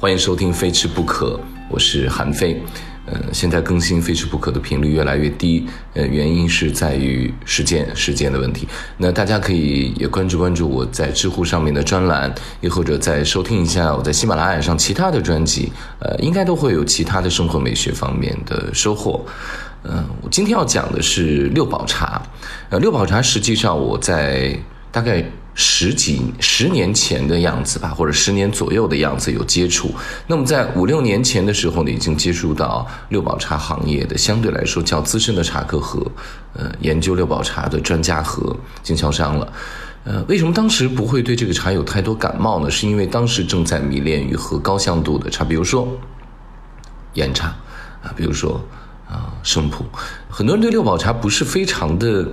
[0.00, 1.32] 欢迎收听《非吃不可》，
[1.68, 2.58] 我是韩非。
[3.04, 8.66] 呃，现在更新《非吃不可》的频率越来越低，呃，原因是在于时间时间的问题。
[8.96, 19.22] 那大家可以也关注关注我在知乎上面的专栏，又或者再收听一下我在喜马拉雅上其他的专辑，呃，应该都会有其他的生活美学方面的收获。
[19.82, 22.22] 嗯，我今天要讲的是六宝茶。
[22.70, 24.58] 呃，六宝茶实际上我在
[24.90, 25.22] 大概。
[25.54, 29.92] 十几十年前的样子吧，或者十年左右的样子有接触。
[30.26, 36.00] 那么在五六年前的时候呢，已经接触到六宝茶行业的相对来说较资深的茶客和
[36.54, 39.52] 呃研究六宝茶的专家和经销商了。
[40.04, 42.70] 呃，为什么当时不会对这个茶有太多感冒呢？
[42.70, 45.86] 是因为当时正在迷恋于喝高香度的茶，比如说
[47.14, 47.48] 岩茶
[48.02, 48.62] 啊，比如说
[49.08, 49.84] 啊生普。
[50.28, 52.26] 很多人对六宝茶不是非常的。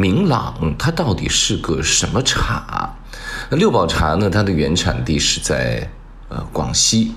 [0.00, 2.96] 明朗，它到底是个什么茶？
[3.50, 4.30] 那六宝茶呢？
[4.30, 5.86] 它的原产地是在
[6.30, 7.12] 呃广西，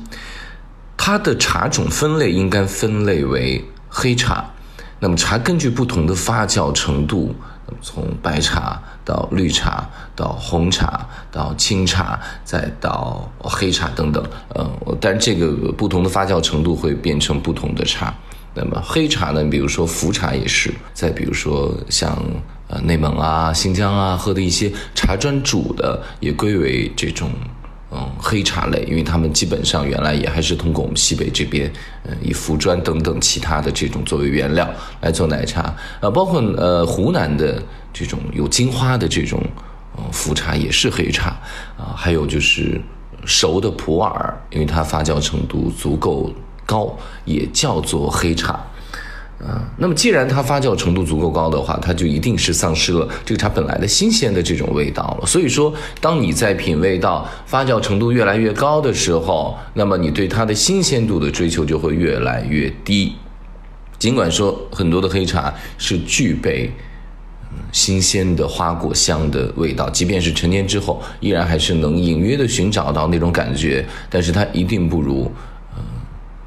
[0.97, 4.43] 它的茶种分类应该分类为黑茶。
[4.99, 7.33] 那么茶根据不同的发酵程度，
[7.81, 18.13] 从白茶到绿茶到红茶到青茶再到黑茶等等，呃，但这个不同的发酵程度会变成不同的茶。
[18.53, 19.41] 那么黑茶呢？
[19.45, 22.17] 比如说茯茶也是，再比如说像。
[22.67, 27.29] 呃，内蒙啊、新疆啊，喝的一些茶砖煮的，也归为这种
[27.91, 31.71] 嗯黑茶类，因为他们基本上原来也还是通过我们西北这边，
[32.05, 34.67] 嗯，以茯砖等等其他的这种作为原料
[35.01, 35.75] 来做奶茶。
[35.99, 39.43] 呃，包括呃湖南的这种有金花的这种
[39.97, 41.29] 嗯福茶也是黑茶
[41.77, 42.81] 啊，还有就是
[43.25, 46.33] 熟的普洱，因为它发酵程度足够
[46.65, 48.65] 高，也叫做黑茶。
[49.45, 55.27] 啊，那么既然它发酵程度足够高的话，它就一定是丧失了这个茶本来的新鲜的这种味道了。
[55.27, 63.15] 所以说，当你在品味到发酵程度越来越高的时候，那么你对它的新鲜度的追求就会越来越低。
[63.99, 66.71] 尽管说很多的黑茶是具备
[67.71, 75.29] 新鲜的花果香的味道，即便是陈年之后，依然还是能隐约的寻找到那种感觉，但是它一定不如。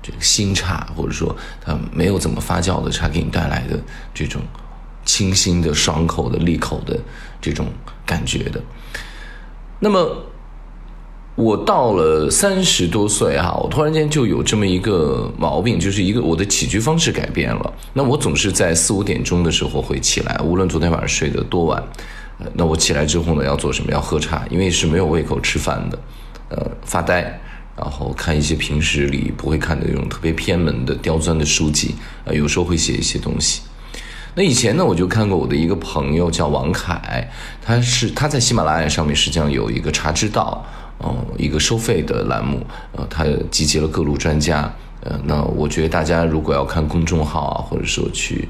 [0.07, 3.77] 这个新茶，或者说它没有怎么发酵的茶，给你带来的
[4.15, 4.41] 这种
[5.05, 6.97] 清新的、爽口的、利口的
[7.41, 7.67] 这种
[8.05, 8.63] 感觉的。
[9.81, 10.25] 那么，
[11.35, 17.75] 我到了三十多岁哈，我突然间就有这么一个毛病，就是一个我的起居方式改变了。
[17.93, 21.83] 那我总是在四五点钟的时候会起来，无论昨天晚上睡得多晚，
[22.55, 23.91] 那我起来之后呢，要做什么？
[23.91, 25.99] 要喝茶，因为是没有胃口吃饭的，
[26.51, 27.41] 呃，发呆。
[27.77, 31.95] 然后看一些平时里不会看的那种特别偏门的刁钻的书籍，
[32.25, 33.61] 啊，有时候会写一些东西。
[34.35, 37.31] 那以前呢，我就看过我的一个朋友叫王凯，
[37.63, 40.65] 他是他在喜马拉雅上面实际上有一个茶之道，
[40.99, 44.71] 哦，一个收费的栏目，呃，他集结了各路专家，
[45.01, 48.49] 呃，那我觉得大家如果要看公众号啊，或者说去，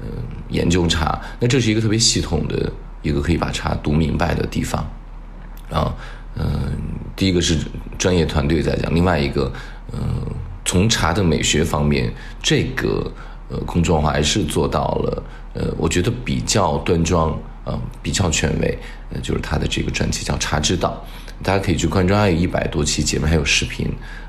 [0.00, 0.08] 嗯，
[0.48, 2.72] 研究茶，那这是一个特别系统的
[3.02, 4.86] 一个可以把茶读明白的地方，
[5.70, 5.94] 啊。
[6.38, 6.76] 嗯，
[7.16, 7.58] 第一个是
[7.98, 9.52] 专业团队在讲，另外一个，
[9.92, 10.00] 嗯，
[10.64, 12.12] 从茶的美学方面，
[12.42, 13.10] 这个
[13.48, 15.22] 呃公众号还是做到了，
[15.54, 18.78] 呃，我觉得比较端庄，嗯，比较权威，
[19.12, 21.04] 呃，就是他的这个专辑叫《茶之道》，
[21.44, 23.88] 大家可以去关注，还有一百多期节目，还有视频。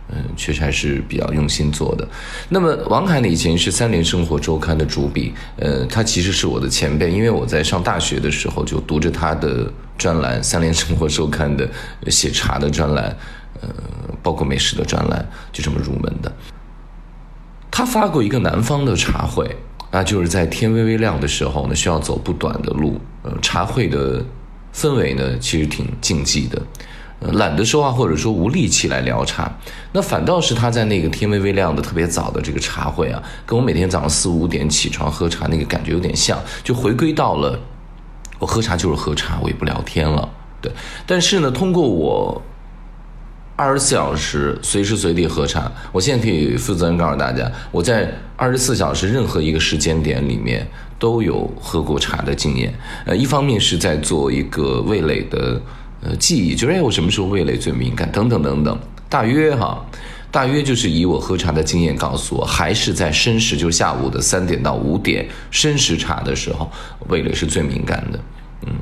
[0.09, 2.07] 嗯，确实还是比较用心做的。
[2.47, 11.69] 那么王凯呢，以前是三联生活周刊的主笔，呃，他其实是我的前辈，因为我在上大学的时候就读着他的专栏，三联生活周刊的
[12.07, 13.13] 写茶的专栏，
[13.61, 13.69] 呃，
[14.21, 16.31] 包括美食的专栏，就这么入门的。
[17.71, 19.55] 他发过一个南方的茶会，
[19.91, 24.23] 那就是在天微微亮的时候呢，需要走不短的路，呃，茶会的
[24.73, 26.61] 氛围呢，其实挺禁忌的。
[27.19, 29.51] 呃懒得说话，或者说无力气来聊茶，
[29.91, 37.59] 那反倒是他在那个天微微亮的特别早的这个茶会啊，跟我每天早上四五点起床喝茶那个感觉有点像，就回归到了
[38.37, 40.29] 我喝茶就是喝茶，我也不聊天了。
[40.61, 40.71] 对，
[41.07, 42.39] 但是呢，通过我
[43.57, 50.65] 二十四小时随时随地喝茶，我现在可以负责任告诉大家，我在二十四小时任何一个时间点里面
[50.99, 52.73] 都有喝过茶的经验。
[53.05, 55.59] 呃，一方面是在做一个味蕾的。
[55.99, 58.07] 呃，记忆就是哎，我什么时候味蕾最敏感？
[58.11, 59.83] 等等等等，大约哈，
[60.29, 66.69] 大约就是以我喝茶的经验告诉我，还是在申时，就是下午的三点到五点申时茶的时候，
[67.07, 68.19] 味蕾是最敏感的。
[68.67, 68.73] 嗯，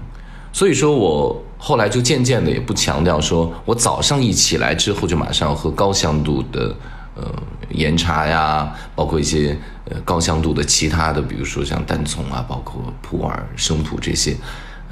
[0.52, 6.76] 所以说我后来就渐渐的也不强调说我早上一起来之后就马上要喝高香度的
[7.16, 7.24] 呃
[7.72, 9.58] 岩茶呀，包括一些
[9.90, 14.38] 呃高香度的其他的，比如说像单丛啊，包括普洱、生普这些。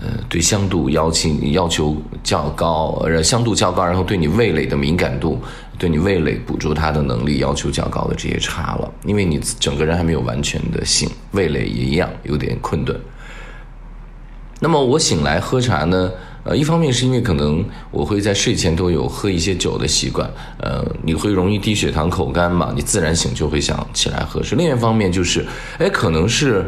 [0.02, 5.40] 呃，对香度要求要求较高，呃，香度较高，然后对你味蕾的敏感度，
[5.78, 13.00] 对你味蕾捕捉它的能力要求较高的这些茶了，因为你整个人还没有完全的醒，味蕾也一样有点困顿。
[14.60, 16.12] 那么我醒来喝茶呢？
[16.46, 20.30] 呃，一方面是因为可能我会在睡前都有喝一些酒的习惯，
[20.60, 24.44] 呃，你会容易低血糖、口干嘛，你自然醒就会想起来喝。
[24.44, 25.46] 水另一方面就是，
[25.80, 26.66] 哎，可能是，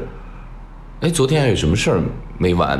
[1.01, 2.01] 哎，昨天还有什么事儿
[2.37, 2.79] 没完？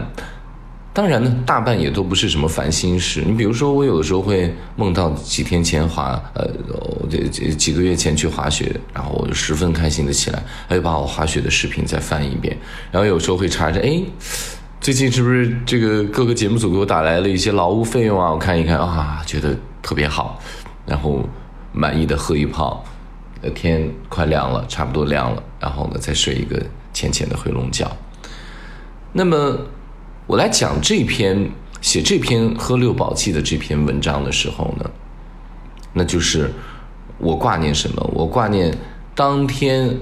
[0.93, 3.21] 当然呢，大半也都不是什么烦心事。
[3.25, 6.49] 你比如说，我有的时候会梦到几天前滑，呃，
[7.09, 12.57] 这这几个月前去滑雪，然后我就十分开心的起来，还有把我滑雪的视频再翻一遍，
[12.89, 14.01] 然后有时候会查着，哎。
[14.85, 18.31] 最近是不是这个各个节目组给我打来了一些劳务费用啊？
[18.31, 20.39] 我看一看啊，觉得特别好，
[20.85, 21.27] 然后
[21.71, 22.85] 满意的喝一泡，
[23.41, 27.91] 呃，天快亮了，差不多亮了，然后呢再睡一个浅浅的回笼觉。
[29.11, 29.57] 那么
[30.27, 31.49] 我来讲这篇
[31.81, 34.87] 写这篇喝六宝气的这篇文章的时候呢，
[35.93, 36.53] 那就是
[37.17, 38.07] 我挂念什么？
[38.13, 38.71] 我挂念
[39.15, 39.97] 当天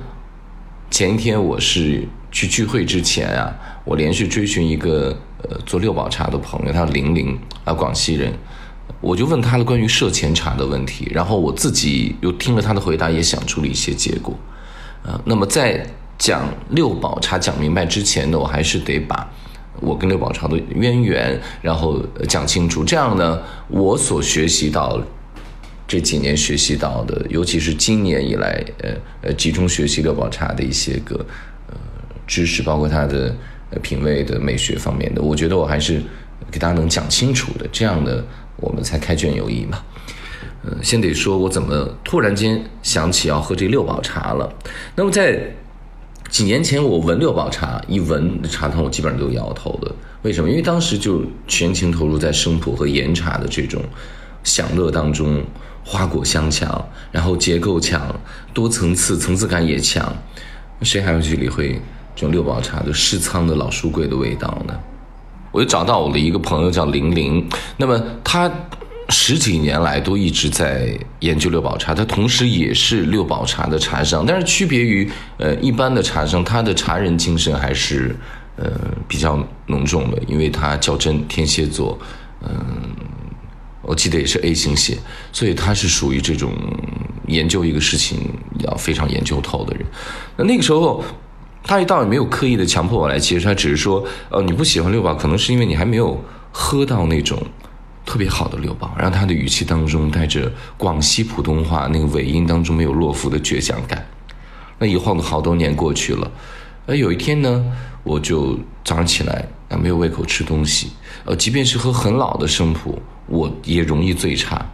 [0.91, 2.05] 前一天我是。
[2.33, 3.53] 去聚会之前啊，
[3.85, 8.33] 我连续追寻一个呃做六宝茶的朋友，他零零啊广西人，
[8.99, 14.35] 我就问他了关于涉前茶的问题，然后我自己又听了他的回答，也想出了一些结果，
[15.05, 15.87] 啊，那么在
[16.17, 19.31] 讲六宝茶讲明白之前呢，我还是得把
[19.79, 24.99] 我跟六宝茶的渊源，然后讲清楚，这样呢，我所学习到
[25.87, 28.89] 这几年学习到的，尤其是今年以来，呃
[29.21, 31.23] 呃集中学习六宝茶的一些个。
[32.33, 33.35] 知识包括它的
[33.83, 36.01] 品味的美学方面的，我觉得我还是
[36.49, 38.25] 给大家能讲清楚的，这样的
[38.55, 39.77] 我们才开卷有益嘛。
[40.63, 44.51] 嗯，先得说我怎么突然间想起要喝这六宝茶了。
[44.95, 45.47] 那么在
[46.31, 49.93] 几年前，我闻六宝茶，一闻茶汤，我基本上都摇头的。
[50.23, 50.49] 为什么？
[50.49, 53.79] 因为当时就全情投入在生普和岩茶的这种
[54.43, 55.43] 享乐当中，
[55.85, 58.19] 花果香强，然后结构强，
[58.55, 60.11] 多层次，层次感也强，
[60.81, 61.79] 谁还会去理会？
[62.15, 64.79] 这种六宝茶的湿仓的老书柜的味道呢，
[65.51, 68.51] 我就找到我的一个朋友叫玲玲，那么他
[69.09, 78.15] 十几年来都一直在研究六宝茶，他同时也是六宝茶的茶商，但是区别于呃一般的茶商，他的茶人精神还是
[78.57, 78.71] 呃
[79.07, 81.97] 比较浓重的，因为他较真，天蝎座，
[82.41, 82.51] 嗯，
[83.81, 84.97] 我记得也是 A 型血，
[85.31, 86.51] 所以他是属于这种
[87.27, 88.19] 研究一个事情
[88.59, 89.85] 要非常研究透的人，
[90.37, 91.03] 那那个时候。
[91.63, 96.21] 他倒也没有刻意的强迫我来接他只是说，呃，你不喜欢六宝，可能是因为你还没有
[96.51, 97.41] 喝到那种
[98.05, 98.93] 特别好的六宝。
[98.97, 104.05] 然后他的语气当中带着广西普通话那个尾音当中没有落伏的倔强感。
[104.77, 106.29] 那以后好多年过去了，
[106.85, 107.65] 而，有一天呢，
[108.03, 110.91] 我就早上起来啊没有胃口吃东西，
[111.23, 114.65] 呃，即便是喝很老的生普，我也容易醉茶。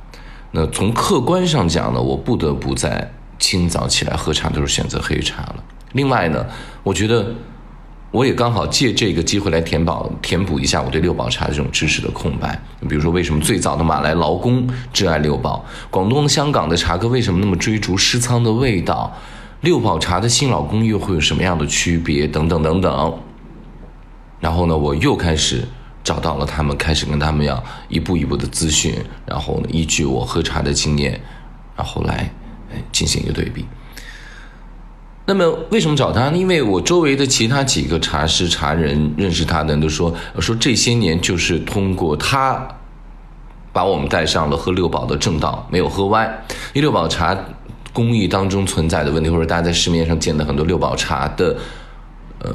[0.51, 5.63] 那从客观上讲呢，我不得不在清早起来喝茶都是选择黑茶了。
[5.94, 6.45] 另外呢，
[6.83, 7.33] 我觉得
[8.12, 12.59] 我也刚好借这个机会来填饱、填补一下我对六宝茶这种知识的空白。
[12.88, 15.63] 比如说，为什么最早的马来劳工挚爱六宝？
[15.89, 19.15] 广东、香港的茶客为什么那么追逐湿仓的味道？
[19.62, 22.25] 六宝茶的新老工又会有什么样的区别？
[22.25, 23.19] 等等等等。
[24.39, 25.68] 然后呢，我又开始
[26.03, 31.19] 找到了他们，开始跟他们要一步一步的咨询，然后呢，依据我喝茶的经验，
[31.75, 32.31] 然后来
[32.91, 33.65] 进行一个对比。
[35.29, 36.36] 那么为什么找他呢？
[36.36, 42.67] 因为我周围的其他几个茶师、茶人认识他的人都说，说这些年就是通过他，
[43.71, 46.25] 把我们带上了喝六宝的正道，没有喝歪。
[46.74, 47.38] 因为六宝茶
[47.93, 51.55] 工艺当中存在的问题，或者大家在市面上见的很多六宝茶的，
[52.39, 52.51] 呃，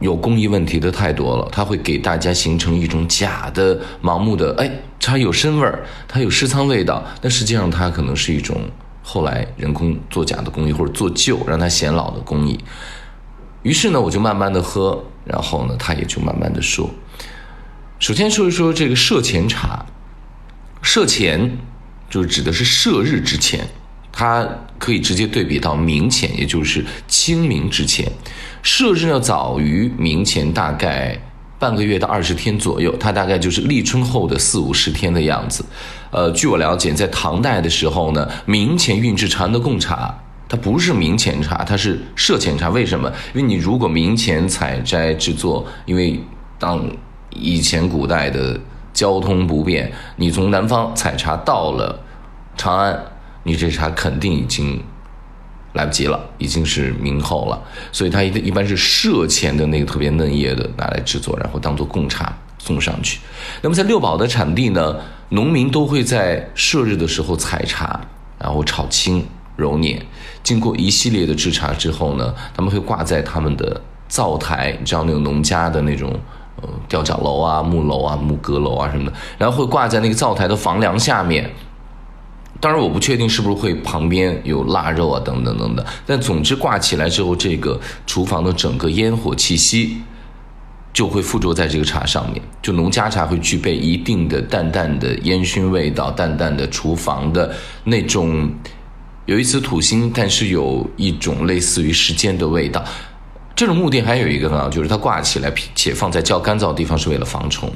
[0.00, 8.56] 有工艺问题的太多了，它会给大家形成一种假的、盲目的，哎，茶有参味儿，它有湿仓味道，但实际上它可能是一种。
[9.10, 12.62] 后来人工作假的工艺或者做旧让它显老的工艺，
[13.62, 16.90] 于是呢我就慢慢的喝，然后呢他也就慢慢的说。
[17.98, 19.86] 首先说一说这个摄前茶，
[20.82, 21.56] 摄前
[22.10, 23.66] 就是指的是射日之前，
[24.12, 24.46] 它
[24.78, 28.06] 可以直接对比到明前，也就是清明之前。
[28.62, 31.18] 射日要早于明前大概。
[31.58, 35.64] 半个月到二十天左右，它大概就是立春后的四五十天的样子。
[36.10, 40.16] 呃，据我了解，在唐代的时候呢，明前运制长安的贡茶，
[40.48, 42.70] 它不是明前茶，它是摄前茶。
[42.70, 43.10] 为什么？
[43.34, 46.20] 因为你如果明前采摘制作，因为
[46.58, 46.88] 当
[47.30, 48.58] 以前古代的
[48.92, 51.98] 交通不便，你从南方采茶到了
[52.56, 53.04] 长安，
[53.42, 54.80] 你这茶肯定已经。
[55.78, 57.58] 来不及了，已经是明后了，
[57.92, 63.20] 所以它一一般是摄前的那个特别嫩叶的拿来制作，然后当做贡茶送上去。
[63.62, 64.96] 那么在六堡的产地呢，
[65.30, 68.00] 农民都会在射日的时候采茶，
[68.38, 69.24] 然后炒青
[69.56, 70.04] 揉捻，
[70.42, 76.12] 经过一系列的制茶之后呢，他们会挂在他们的灶台，你知道那种农家的那种
[76.60, 81.48] 呃吊脚楼啊、木楼啊、木阁楼啊什么的，然后会挂在那个灶台的房梁下面。
[82.60, 85.86] 当然，我不确定是不是会旁边有腊肉啊，等等等等。
[86.04, 89.98] 但总之挂起来之后，这个厨房的整个烟火气息
[90.92, 92.42] 就会附着在这个茶上面。
[92.60, 98.50] 就农家茶会具备一定的淡淡的烟熏味道，淡淡的厨房的那种
[99.26, 102.84] 有一丝土腥，但是有一种类似于时间的味道。
[103.54, 107.70] 这种木锭还有一个呢，就是它挂起来且放在较干燥的地方，是为了防虫。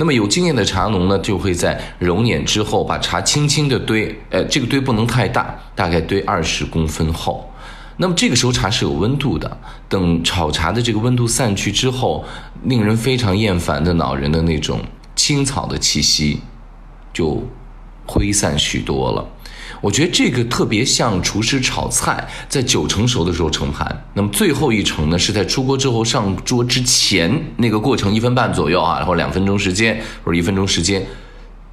[0.00, 7.46] 那么有经验的茶农呢，就会在揉捻之后，把茶轻轻的堆，呃，这个堆不能太大，大概堆二十公分厚。
[7.98, 9.58] 那么这个时候茶是有温度的，
[9.90, 12.24] 等炒茶的这个温度散去之后，
[12.62, 14.80] 令人非常厌烦的恼人的那种
[15.14, 16.40] 青草的气息，
[17.12, 17.42] 就
[18.10, 19.24] 挥散许多了。
[19.80, 31.06] 我觉得这个特别像厨师炒菜，在九成熟的时候盛盘，那么最后一成呢是在出锅之后上桌之前那个过程一分半左右啊，然后两分钟时间或者一分钟时间，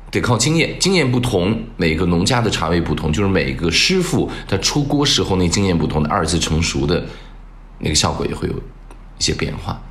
[0.09, 7.03] 得靠经验，经验不同，每个农家的茶味不同，就是每个师傅他出锅时候那经验不同的二次成熟的
[7.79, 9.81] 那个效果也会有一些变化。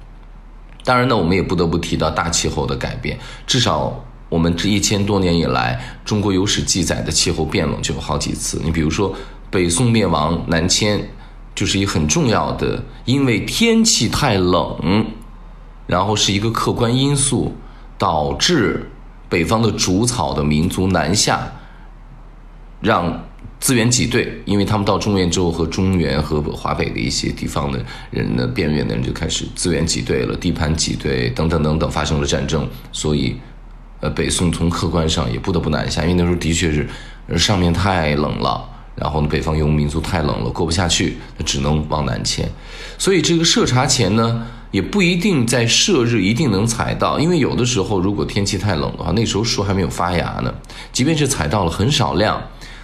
[0.84, 4.02] 当然呢，我们也不得不提到大气候的改变，至少。
[4.28, 8.60] 我们这一千多年以来，中国有史记载的气候变冷就有好几次。
[8.64, 9.14] 你比如说，
[9.50, 11.00] 北宋灭亡南迁，
[11.54, 15.06] 就是一很重要的，因为天气太冷，
[15.86, 17.54] 然后是一个客观因素，
[17.96, 18.90] 导致
[19.28, 21.52] 北方的主草的民族南下，
[22.80, 23.24] 让
[23.60, 33.36] 资源挤兑，因为他们到中原之后，和中原和华北的一些地方的人呢，边缘的人就开始资源挤兑了，地盘挤兑等等等等，发生了战争，所以。
[34.00, 36.88] 呃，北宋从客观上也不得不南下，因为那时候的确是
[37.38, 38.62] 上面太冷了，
[38.94, 42.46] 然后呢，北方游牧民族太冷了，过不下去，只能往南迁。
[42.98, 50.52] 所以这个设茶钱呢，也不一定在射日一定能采到，因为有的时候如果天气太冷的话，那时候树还没有发芽呢。
[50.92, 52.40] 即便是采到了很少量，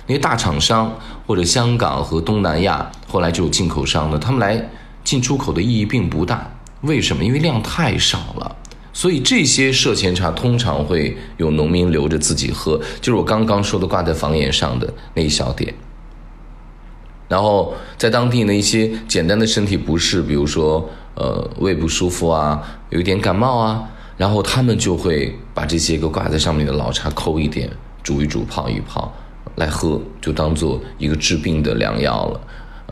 [0.07, 4.71] 那些大厂商或者香港和东南亚后来就有进口商的，他们来
[5.05, 6.51] 进出口的意义并不大。
[6.81, 7.23] 为什么？
[7.23, 8.57] 因为量太少了。
[8.93, 15.75] 所以这些涉前茶通常会有农民留着自己喝，就是我刚刚说的挂在房檐上的那一小点。
[17.27, 27.71] 然后在当地呢，一些简单的身体不适，比如说呃胃不舒服啊，有一点感冒啊，然后他们就会把这些个挂在上面的老茶抠一点，
[28.03, 29.11] 煮一煮，泡一泡
[29.57, 32.41] 来喝，就当做一个治病的良药了，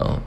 [0.00, 0.18] 嗯。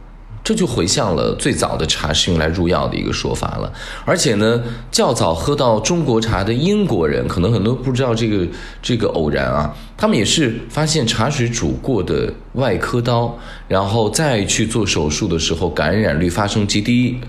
[0.44, 3.72] 这就回向了最早的茶是用来入药的一个说法了，
[4.04, 8.46] 而且呢，较早喝到中国茶的英国人，可能很多不知道这个
[8.82, 13.34] 这个偶然啊，他们也是发现茶水煮过的外科刀，
[13.70, 17.22] 然后再去做手术的时候，感染率发生极低。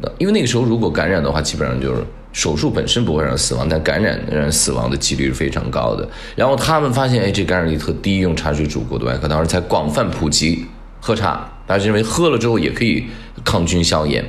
[0.00, 6.08] 那因为那个时候如果感染的话，基本上就是手术本身不会让死亡，但感染让死亡的几率是非常高的。
[6.36, 10.64] 然后他们发现，哎，这感染率特低，用茶水煮过的外科刀，才广泛普及
[11.00, 11.52] 喝茶。
[11.68, 13.04] 大家认为喝了之后也可以
[13.44, 14.24] 抗菌消炎，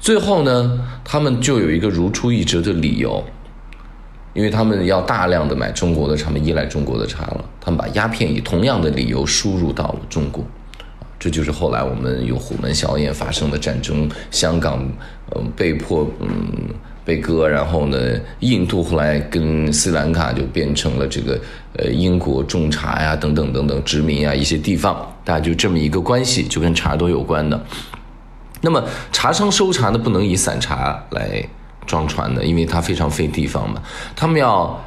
[0.00, 3.22] 最后呢，他们就有一个如出一辙的理由，
[4.34, 10.44] 因为他们要大量的买中国的茶，们依赖中国的茶了，他们把鸦片以同样的理由输入到了中国，
[11.18, 14.88] 这就是后来我们有虎门销烟发生的战争，香港
[15.34, 16.28] 嗯被迫嗯
[17.04, 17.98] 被割，然后呢，
[18.38, 21.36] 印度后来跟斯里兰卡就变成了这个
[21.72, 25.12] 呃英国种茶呀等等等等殖民啊一些地方。
[25.26, 27.66] 大家就这么一个关系，就跟茶都有关的。
[28.60, 28.80] 那么
[29.10, 31.44] 茶商收茶呢，不能以散茶来
[31.84, 33.82] 装船的，因为它非常费地方嘛。
[34.14, 34.80] 他们要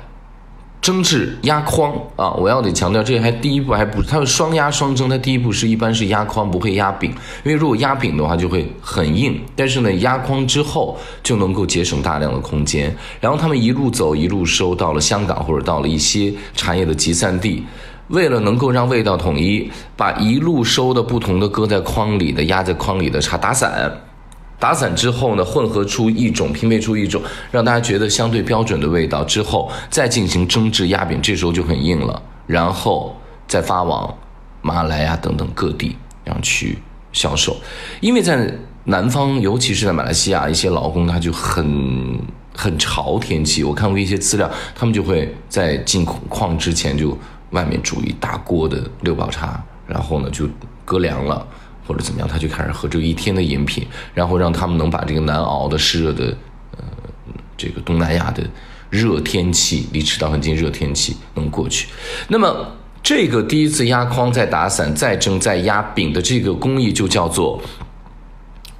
[0.81, 5.09] 蒸制压筐啊，我要得强调，这还第一步还不，它是双压双蒸。
[5.09, 7.11] 它第一步是一般是压筐，不会压饼，
[7.43, 9.39] 因为如果压饼的话就会很硬。
[9.57, 12.95] 但是呢，压筐之后就能够节省大量的空间。
[13.19, 17.65] 然后他们一路走一路收，到了香港或者到了一些茶叶的集散地。
[18.09, 23.91] 为了能够让味道统一，把一路收的不同的搁在筐里的、压在筐里的茶打散，
[24.59, 33.15] 打散之后呢，混合出一种、拼配出一种让大家觉得相对标准的味道之后，再进行蒸制压饼，这时候就很硬了，然后
[33.47, 34.11] 再发往
[34.63, 36.79] 马来亚等等各地，然后去
[37.11, 37.55] 销售。
[38.01, 38.51] 因为在
[38.85, 42.19] 南方，尤其是在马来西亚，一些劳工他就很
[42.55, 47.15] 很潮天气，我看过一些资料，他们就会在进矿之前就。
[47.51, 50.47] 外面煮一大锅的六宝茶，然后呢就
[50.85, 51.45] 搁凉了，
[51.87, 56.25] 或者怎么样，他就开始喝这一天的饮品，然后让他们能把这个难熬的湿热的
[56.77, 56.83] 呃
[57.57, 58.43] 这个东南亚的
[58.89, 61.87] 热天气，离赤道很近，热天气能过去。
[62.27, 62.67] 那么
[63.01, 67.61] 这个第一次压筐再打伞再蒸再压饼的这个工艺就叫做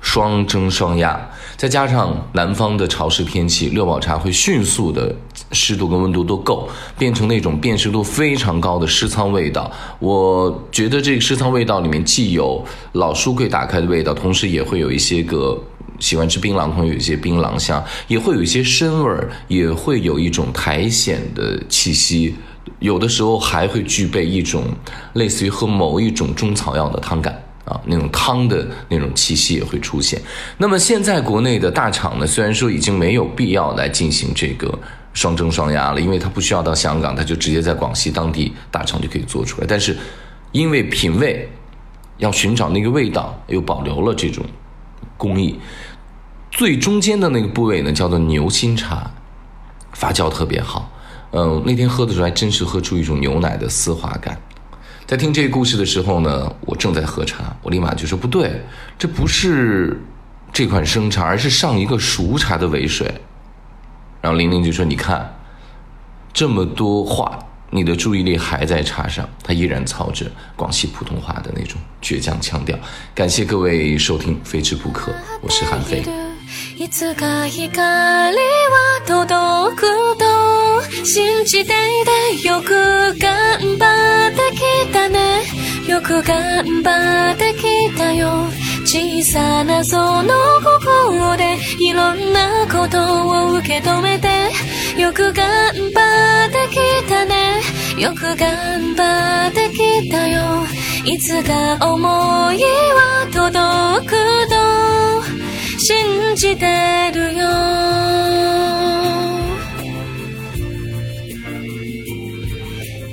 [0.01, 1.29] 双蒸双压。
[1.55, 5.15] 再加上南方的潮湿天气，六堡茶会迅速的
[5.51, 9.71] 湿度跟温度都够，变成那种辨识度非常高的湿仓味道。
[9.99, 12.63] 我觉得这个湿仓味道里面既有
[12.93, 15.61] 老书柜打开的味道，同时也会有一些个
[15.99, 22.35] 喜欢吃槟榔朋友有一些槟榔香，也会有一些参味儿，也会有一种苔藓的气息，
[22.79, 24.65] 有的时候还会具备一种
[25.13, 27.43] 类似于喝某一种中草药的汤感。
[27.65, 30.19] 啊，那种汤的那种气息也会出现。
[30.57, 34.73] 那么现在国内的大厂呢，虽然说已经没有必要来进行这个
[35.19, 39.67] 双蒸双压了，因为它不需要到香港，它就直接在广西当地大厂就可以做出来。
[39.67, 39.97] 但是
[40.53, 41.45] 因为品味
[42.19, 44.45] 要寻找那个味道，又保留了这种
[45.17, 45.59] 工艺。
[46.49, 49.11] 最中间的那个部位呢，叫做牛心茶，
[49.91, 50.89] 发酵特别好。
[51.31, 54.39] 嗯，那天喝的时候还真是喝出一种牛奶的丝滑感。
[55.05, 58.61] 在听这个故事的时候呢，我正在喝茶，我立马就说不对，
[58.97, 60.01] 这不是
[60.53, 63.13] 这款生茶，而是上一个熟茶的尾水。
[64.21, 65.33] 然后玲玲就说：“你看，
[66.33, 72.77] 这么多话，你的注意力还在茶上。”他依然操着广西普通话的那种倔强腔调。
[73.15, 75.11] 感谢各位收听《非吃不可》，
[75.41, 76.03] 我是韩非。
[88.91, 90.33] 小さなその
[90.81, 94.27] 心でいろんなことを受け止めて。
[94.99, 97.61] よく頑張ってきたね。
[97.99, 100.65] よく頑張ってきたよ。
[101.05, 104.15] いつか思いは届く
[104.49, 104.57] と
[105.77, 107.47] 信じてるよ。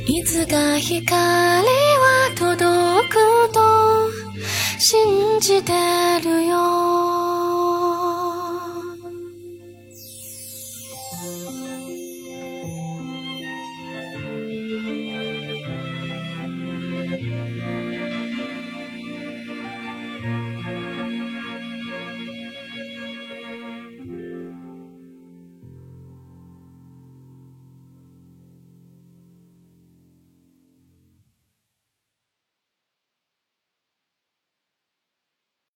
[0.07, 1.96] いつか光
[5.47, 5.73] じて
[6.25, 6.36] る。